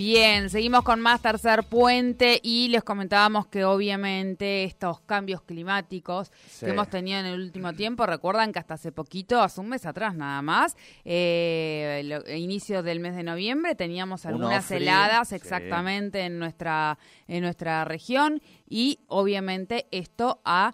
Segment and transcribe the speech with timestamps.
[0.00, 6.70] Bien, seguimos con más tercer puente y les comentábamos que obviamente estos cambios climáticos que
[6.70, 10.14] hemos tenido en el último tiempo, recuerdan que hasta hace poquito, hace un mes atrás
[10.14, 10.74] nada más,
[11.04, 18.40] eh, inicio del mes de noviembre, teníamos algunas heladas exactamente en nuestra en nuestra región
[18.66, 20.72] y obviamente esto ha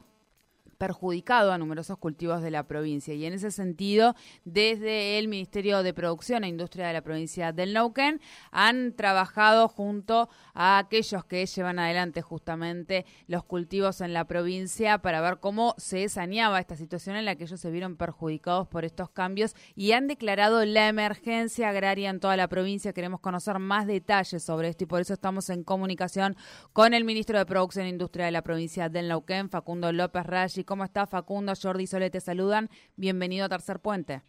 [0.77, 3.15] perjudicado a numerosos cultivos de la provincia.
[3.15, 7.73] Y en ese sentido, desde el Ministerio de Producción e Industria de la provincia del
[7.73, 14.99] Neuquén, han trabajado junto a aquellos que llevan adelante justamente los cultivos en la provincia
[14.99, 18.85] para ver cómo se saneaba esta situación en la que ellos se vieron perjudicados por
[18.85, 22.93] estos cambios y han declarado la emergencia agraria en toda la provincia.
[22.93, 26.37] Queremos conocer más detalles sobre esto y por eso estamos en comunicación
[26.73, 30.65] con el ministro de Producción e Industria de la provincia del Neuquén, Facundo López Rayi.
[30.67, 31.53] ¿Cómo está Facundo?
[31.61, 32.69] Jordi Sole te saludan.
[32.97, 34.23] Bienvenido a Tercer Puente.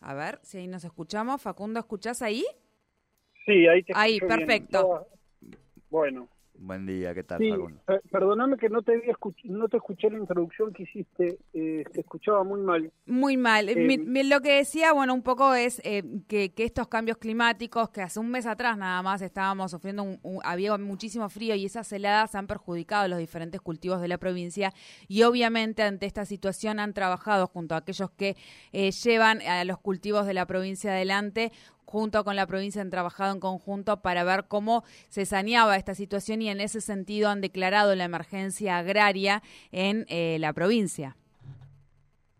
[0.00, 1.40] A ver si ahí nos escuchamos.
[1.40, 2.44] Facundo, ¿escuchás ahí?
[3.44, 5.06] Sí, ahí te Ahí, perfecto.
[5.88, 6.28] Bueno,
[6.58, 7.52] Buen día, ¿qué tal, sí,
[8.10, 9.02] perdóname que no te,
[9.44, 12.90] no te escuché la introducción que hiciste, eh, te escuchaba muy mal.
[13.06, 13.68] Muy mal.
[13.68, 18.20] Eh, lo que decía, bueno, un poco es eh, que, estos cambios climáticos, que hace
[18.20, 22.46] un mes atrás nada más estábamos sufriendo, un, había muchísimo frío y esas heladas han
[22.46, 24.72] perjudicado los diferentes cultivos de la provincia
[25.08, 28.36] y obviamente ante esta situación han trabajado junto a aquellos que
[28.72, 31.52] llevan a los cultivos de la provincia adelante
[31.86, 36.42] junto con la provincia han trabajado en conjunto para ver cómo se saneaba esta situación
[36.42, 41.16] y en ese sentido han declarado la emergencia agraria en eh, la provincia.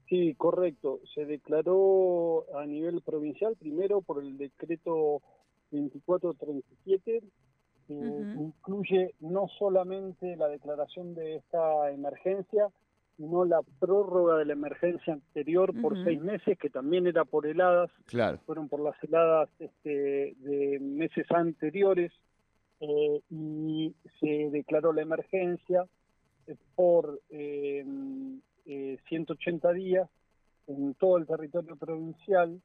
[0.08, 1.00] Sí, correcto.
[1.14, 5.22] Se declaró a nivel provincial primero por el decreto
[5.70, 7.22] 2437,
[7.88, 12.68] que incluye no solamente la declaración de esta emergencia,
[13.16, 17.90] sino la prórroga de la emergencia anterior por seis meses, que también era por heladas,
[18.06, 18.38] claro.
[18.44, 22.12] fueron por las heladas este, de meses anteriores,
[22.80, 25.86] eh, y se declaró la emergencia
[26.46, 27.84] eh, por eh,
[29.08, 30.08] 180 días
[30.66, 32.60] en todo el territorio provincial,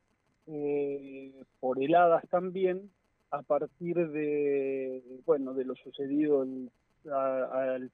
[0.47, 2.91] eh, por heladas también,
[3.29, 6.69] a partir de, bueno, de lo sucedido el,
[7.05, 7.91] el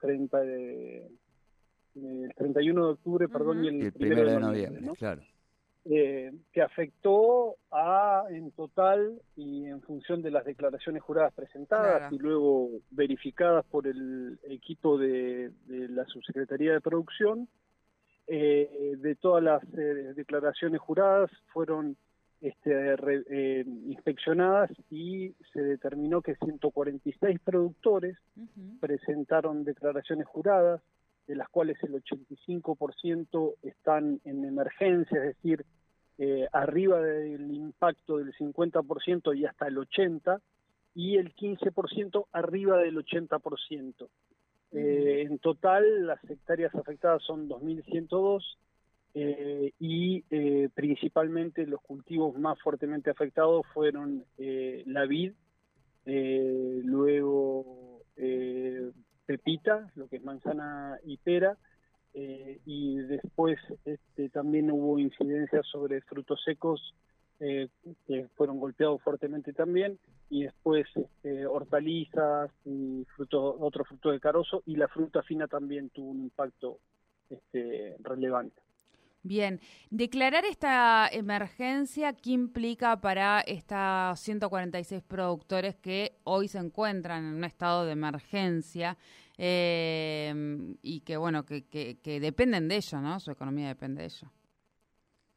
[0.00, 1.08] 30 de
[1.94, 5.22] el 31 de octubre, perdón, y el, 1 de noviembre, claro.
[5.86, 12.16] Eh, que afectó a, en total y en función de las declaraciones juradas presentadas y
[12.16, 17.48] luego verificadas por el equipo de, la Subsecretaría de Producción,
[18.26, 21.98] eh, de todas las eh, declaraciones juradas fueron
[22.40, 28.16] este, inspeccionadas y se determinó que 146 productores
[28.80, 30.80] presentaron declaraciones juradas,
[31.26, 35.64] de las cuales el 85% están en emergencia, es decir,
[36.18, 40.40] eh, arriba del impacto del 50% y hasta el 80%,
[40.94, 44.08] y el 15% arriba del 80%.
[44.72, 48.42] Eh, en total, las hectáreas afectadas son 2.102
[49.14, 55.32] eh, y eh, principalmente los cultivos más fuertemente afectados fueron la vid,
[56.04, 58.02] luego
[59.26, 61.56] pepita, lo que es manzana y pera,
[62.14, 66.94] eh, y después este, también hubo incidencias sobre frutos secos
[67.40, 67.68] eh,
[68.06, 69.98] que fueron golpeados fuertemente también,
[70.30, 75.90] y después este, hortalizas y frutos, otros frutos de carozo, y la fruta fina también
[75.90, 76.78] tuvo un impacto
[77.30, 78.60] este, relevante.
[79.26, 79.58] Bien,
[79.88, 87.44] declarar esta emergencia, ¿qué implica para estos 146 productores que hoy se encuentran en un
[87.44, 88.98] estado de emergencia
[89.38, 90.30] eh,
[90.82, 93.18] y que, bueno, que, que, dependen de ello, ¿no?
[93.18, 94.30] Su economía depende de ello.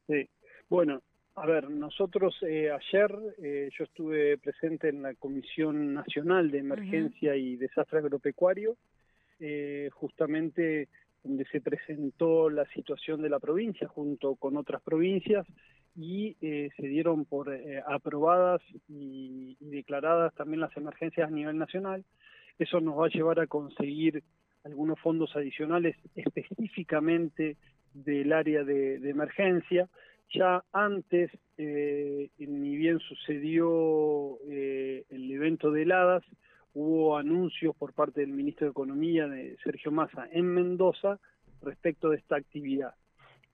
[0.06, 0.30] Sí,
[0.68, 1.01] bueno,
[1.36, 3.10] a ver, nosotros eh, ayer
[3.42, 8.75] eh, yo estuve presente en la Comisión Nacional de Emergencia y Desastre Agropecuario,
[9.94, 10.90] justamente
[11.28, 15.46] donde se presentó la situación de la provincia junto con otras provincias
[15.96, 22.06] y eh, se dieron por eh, aprobadas y, declaradas también las emergencias a nivel nacional.
[22.58, 24.24] Eso nos va a llevar a conseguir
[24.64, 27.58] algunos fondos adicionales específicamente
[27.94, 29.90] del área de, emergencia.
[30.34, 36.24] Ya antes, eh, ni bien sucedió el evento de heladas,
[36.80, 41.20] hubo anuncios por parte del ministro de Economía, de Sergio Massa, en Mendoza,
[41.64, 42.94] respecto de esta actividad,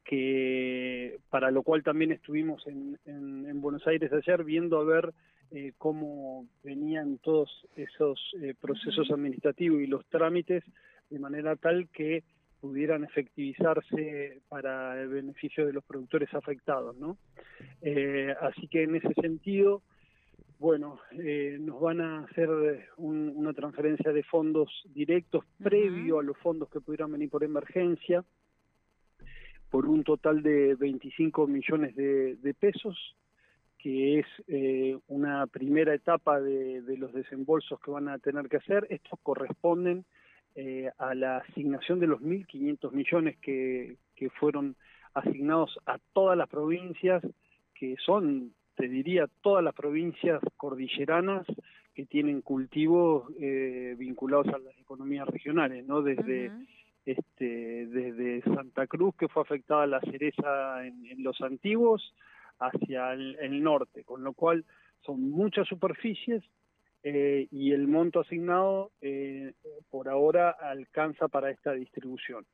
[0.04, 5.14] que para lo cual también estuvimos en, en, Buenos Aires ayer viendo a ver
[5.52, 10.66] eh, cómo venían todos esos eh, procesos administrativos y los trámites
[11.10, 12.24] de manera tal que
[12.60, 17.18] pudieran efectivizarse para el beneficio de los productores afectados, ¿no?
[17.82, 19.82] Eh, así que en ese sentido,
[20.64, 22.50] bueno, eh, nos van a hacer
[22.96, 28.24] una transferencia de fondos directos previo a los fondos que pudieran venir por emergencia,
[29.70, 32.98] por un total de 25 millones de, pesos,
[33.78, 38.56] que es eh, una primera etapa de, de, los desembolsos que van a tener que
[38.56, 38.88] hacer.
[38.90, 40.06] Estos corresponden
[40.56, 44.78] eh, a la asignación de los 1.500 millones que, que fueron
[45.14, 47.22] asignados a todas las provincias,
[47.76, 51.46] que son, te diría, todas las provincias cordilleranas
[51.94, 56.02] que tienen cultivos eh, vinculados a las economías regionales, ¿no?
[56.02, 56.52] Desde,
[57.06, 62.14] este, desde Santa Cruz, que fue afectada la cereza en, los antiguos,
[62.60, 64.64] hacia el norte, con lo cual
[65.02, 66.44] son muchas superficies
[67.06, 69.54] eh, y el monto asignado eh,
[69.90, 72.46] por ahora alcanza para esta distribución.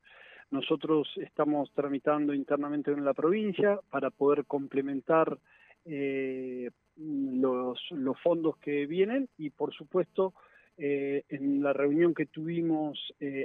[0.50, 5.38] Nosotros estamos tramitando internamente en la provincia para poder complementar
[5.84, 7.78] eh, los,
[8.22, 10.34] fondos que vienen y por supuesto
[10.82, 12.98] en la reunión que tuvimos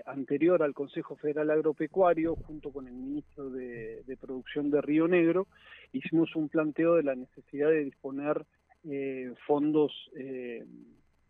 [0.06, 5.48] anterior al Consejo Federal Agropecuario junto con el ministro de, Producción de Río Negro
[5.92, 8.46] hicimos un planteo de la necesidad de disponer
[8.88, 10.64] eh, fondos eh,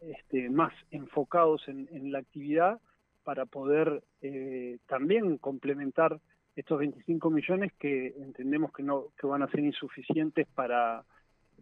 [0.01, 2.81] este, más enfocados en, la actividad
[3.24, 6.19] para poder eh, también complementar
[6.56, 11.04] estos 25 millones que entendemos que no que van a ser insuficientes para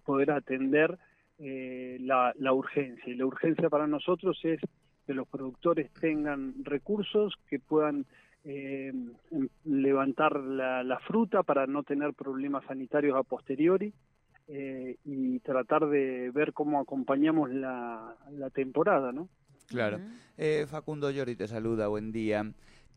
[0.06, 0.98] poder atender
[1.40, 4.62] la, la urgencia y la urgencia para nosotros es
[5.06, 8.06] que los productores tengan recursos que puedan
[9.66, 13.94] levantar la, la, fruta para no tener problemas sanitarios a posteriori
[14.50, 19.30] eh, y tratar de ver cómo acompañamos la, la temporada, ¿no?
[19.68, 20.00] Claro.
[20.38, 22.52] Eh, Facundo Llori te saluda, buen día.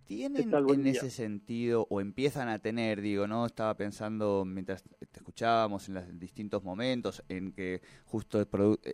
[0.06, 3.44] ¿Tienen en ese sentido, o empiezan a tener, digo, ¿no?
[3.44, 8.46] Estaba pensando mientras te escuchábamos en los distintos momentos, en que justo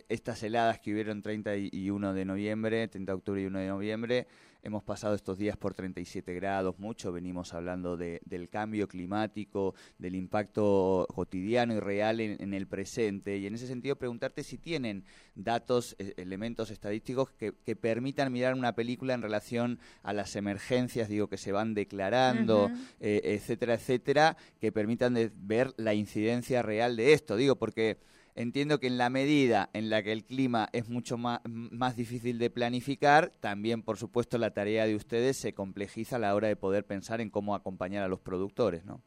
[0.09, 4.27] estas heladas que hubieron 31 de noviembre, 30 de octubre y 1 de noviembre,
[4.65, 10.15] Hemos pasado estos días por 37 grados, mucho venimos hablando de, del cambio climático, del
[10.15, 13.37] impacto cotidiano y real en, el presente.
[13.37, 15.03] Y en ese sentido, preguntarte si tienen
[15.35, 21.27] datos, e, elementos estadísticos que, permitan mirar una película en relación a las emergencias, digo,
[21.27, 22.71] que se van declarando,
[23.01, 27.35] eh, etcétera, etcétera, que permitan ver la incidencia real de esto.
[27.35, 27.97] Digo, porque
[28.35, 32.39] Entiendo que en la medida en la que el clima es mucho más, más difícil
[32.39, 36.55] de planificar, también, por supuesto, la tarea de ustedes se complejiza a la hora de
[36.55, 39.01] poder pensar en cómo acompañar a los productores, ¿no?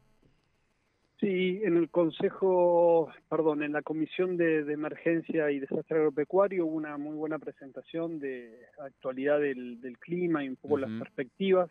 [1.19, 6.99] Sí, en el Consejo, perdón, en la Comisión de, Emergencia y Desastre Agropecuario hubo una
[6.99, 11.71] muy buena presentación de actualidad del, clima y un poco las perspectivas.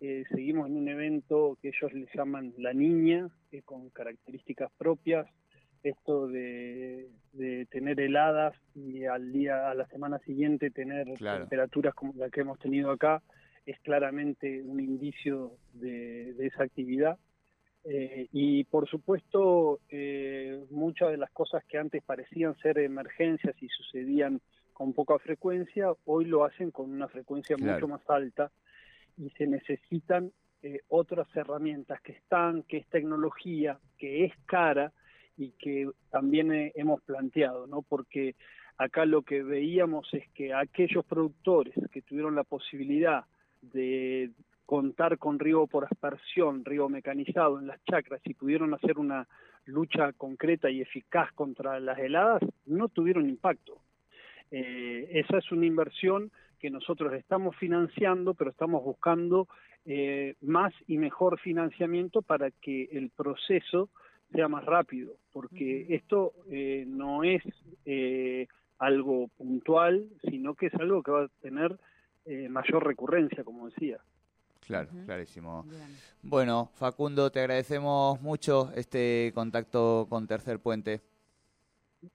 [0.00, 5.26] Eh, seguimos en un evento que ellos le llaman La Niña, que con características propias,
[5.82, 7.08] esto de,
[7.70, 12.58] tener heladas y al día, a la semana siguiente tener temperaturas como la que hemos
[12.58, 13.22] tenido acá,
[13.66, 17.18] es claramente un indicio de, esa actividad.
[17.84, 23.68] Eh, y por supuesto, eh, muchas de las cosas que antes parecían ser emergencias y
[23.68, 24.40] sucedían
[24.74, 28.50] con poca frecuencia, hoy lo hacen con una frecuencia mucho más alta
[29.16, 30.32] y se necesitan
[30.62, 34.92] eh, otras herramientas que están, que es tecnología, que es cara,
[35.40, 37.80] y que también hemos planteado, ¿no?
[37.80, 38.34] Porque
[38.76, 43.24] acá lo que veíamos es que aquellos productores que tuvieron la posibilidad
[43.62, 44.30] de
[44.66, 49.26] contar con riego por aspersión, riego mecanizado en las chacras y pudieron hacer una
[49.64, 53.80] lucha concreta y eficaz contra las heladas, no tuvieron impacto.
[54.50, 59.48] Eh, esa es una inversión que nosotros estamos financiando, pero estamos buscando
[59.86, 63.88] eh, más y mejor financiamiento para que el proceso
[64.32, 67.42] sea más rápido, porque esto eh, no es
[67.84, 68.46] eh,
[68.78, 71.78] algo puntual, sino que es algo que va a tener
[72.26, 73.98] eh, mayor recurrencia, como decía.
[74.66, 75.64] Claro, clarísimo.
[76.22, 81.00] Bueno, Facundo, te agradecemos mucho este contacto con Tercer Puente.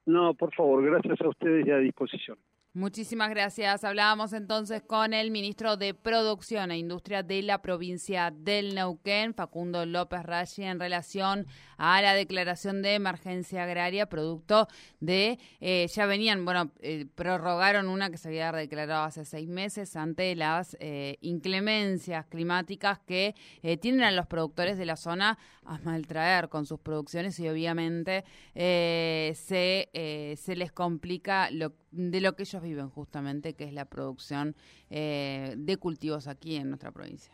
[0.06, 2.38] No, por favor, gracias a ustedes y a disposición.
[2.76, 3.84] Muchísimas gracias.
[3.84, 9.86] Hablábamos entonces con el ministro de Producción e Industria de la provincia del Neuquén, Facundo
[9.86, 11.46] López Rashi, en relación
[11.78, 14.68] a la declaración de emergencia agraria, producto
[15.00, 19.96] de, eh, ya venían, bueno, eh, prorrogaron una que se había declarado hace seis meses
[19.96, 23.34] ante las eh, inclemencias climáticas que
[23.80, 29.88] tienen a los productores de la zona a maltraer con sus producciones y obviamente se,
[30.36, 34.54] se les complica lo, de lo que ellos viven justamente, que es la producción
[34.90, 37.32] eh, de cultivos aquí en nuestra provincia.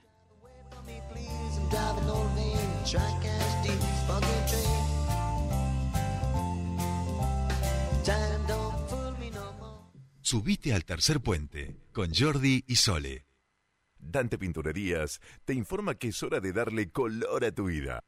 [10.20, 13.26] Subite al tercer puente con Jordi y Sole.
[13.98, 18.02] Dante Pinturerías te informa que es hora de darle color a tu vida.